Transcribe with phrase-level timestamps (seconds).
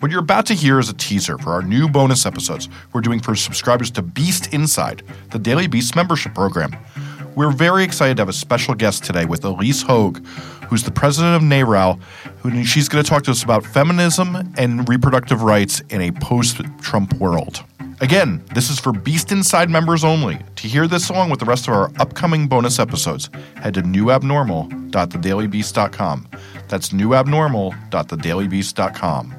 [0.00, 3.18] What you're about to hear is a teaser for our new bonus episodes we're doing
[3.18, 5.02] for subscribers to Beast Inside,
[5.32, 6.76] the Daily Beast membership program.
[7.34, 10.24] We're very excited to have a special guest today with Ilyse Hogue,
[10.68, 12.00] who's the president of NARAL.
[12.40, 16.60] Who, she's going to talk to us about feminism and reproductive rights in a post
[16.80, 17.64] Trump world.
[18.00, 20.38] Again, this is for Beast Inside members only.
[20.56, 26.28] To hear this along with the rest of our upcoming bonus episodes, head to newabnormal.thedailybeast.com.
[26.68, 29.37] That's newabnormal.thedailybeast.com.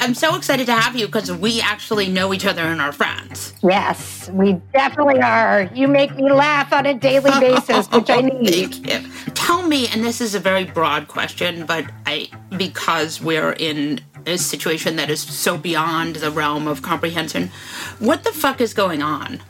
[0.00, 3.54] I'm so excited to have you because we actually know each other and are friends.
[3.62, 5.70] Yes, we definitely are.
[5.74, 8.74] You make me laugh on a daily basis, which I need.
[8.74, 9.32] Thank you.
[9.34, 14.38] Tell me, and this is a very broad question, but I because we're in a
[14.38, 17.50] situation that is so beyond the realm of comprehension,
[17.98, 19.40] what the fuck is going on?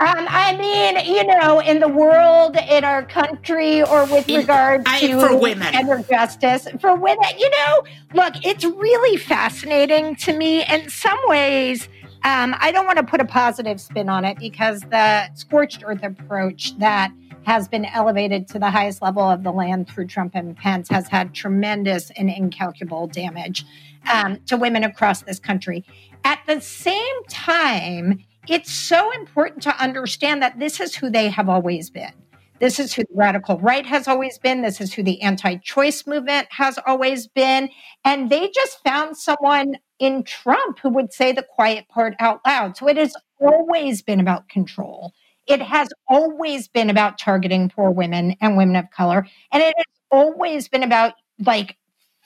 [0.00, 4.82] um, I mean, you know, in the world, in our country, or with In- regard
[4.86, 5.72] I- to for women.
[5.72, 7.84] gender justice, for women, you know,
[8.14, 10.64] look, it's really fascinating to me.
[10.66, 11.88] In some ways,
[12.24, 16.02] um, I don't want to put a positive spin on it because the scorched earth
[16.02, 17.12] approach that
[17.44, 21.06] has been elevated to the highest level of the land through Trump and Pence has
[21.08, 23.64] had tremendous and incalculable damage
[24.10, 25.84] um, to women across this country.
[26.24, 31.48] At the same time, it's so important to understand that this is who they have
[31.48, 32.12] always been.
[32.60, 34.62] This is who the radical right has always been.
[34.62, 37.68] This is who the anti choice movement has always been.
[38.04, 42.76] And they just found someone in Trump who would say the quiet part out loud.
[42.76, 45.12] So it has always been about control.
[45.46, 49.26] It has always been about targeting poor women and women of color.
[49.52, 51.76] And it has always been about like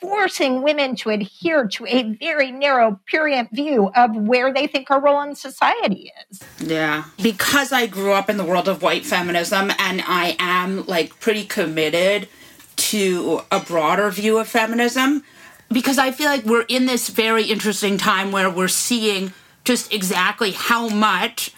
[0.01, 5.01] forcing women to adhere to a very narrow, prurient view of where they think our
[5.01, 6.41] role in society is.
[6.61, 7.05] Yeah.
[7.23, 11.45] Because I grew up in the world of white feminism and I am like pretty
[11.45, 12.29] committed
[12.77, 15.25] to a broader view of feminism,
[15.71, 19.33] because I feel like we're in this very interesting time where we're seeing
[19.65, 21.53] just exactly how much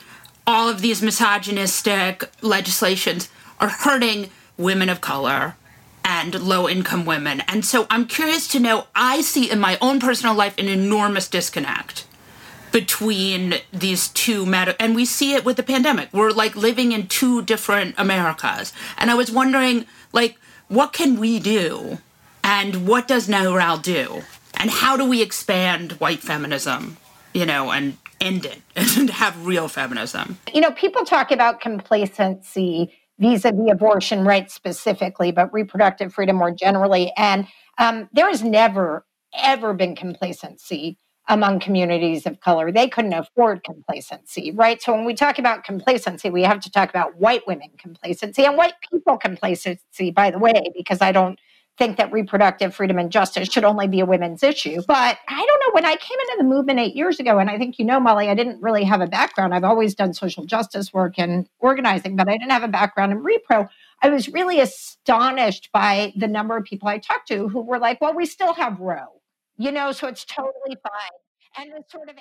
[0.47, 3.28] all of these misogynistic legislations
[3.61, 5.57] are hurting women of color
[6.10, 7.41] and low income women.
[7.47, 11.28] And so I'm curious to know I see in my own personal life an enormous
[11.28, 12.04] disconnect
[12.72, 16.09] between these two matter and we see it with the pandemic.
[16.12, 18.72] We're like living in two different americas.
[18.98, 21.98] And i was wondering like what can we do
[22.42, 24.22] and what does NARAL do?
[24.54, 26.97] And how do we expand white feminism
[27.32, 30.38] you know and end it and have real feminism?
[30.53, 36.36] You know, people talk about complacency vis a vis abortion rights specifically, but reproductive freedom
[36.36, 37.12] more generally.
[37.16, 37.47] And
[37.78, 40.98] um, there has never, ever been complacency
[41.28, 42.72] among communities of color.
[42.72, 44.82] They couldn't afford complacency, right?
[44.82, 48.56] So when we talk about complacency, we have to talk about white women complacency and
[48.56, 51.38] white people complacency, by the way, because I don't
[51.80, 54.82] think that reproductive freedom and justice should only be a women's issue.
[54.86, 57.56] But I don't know, when I came into the movement eight years ago, and I
[57.56, 59.54] think you know, Molly, I didn't really have a background.
[59.54, 63.24] I've always done social justice work and organizing, but I didn't have a background in
[63.24, 63.66] repro.
[64.02, 67.98] I was really astonished by the number of people I talked to who were like,
[68.02, 69.22] well, we still have Roe,
[69.56, 71.56] you know, so it's totally fine.
[71.56, 72.16] And the sort of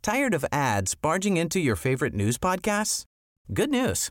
[0.00, 3.04] Tired of ads barging into your favorite news podcasts?
[3.52, 4.10] Good news.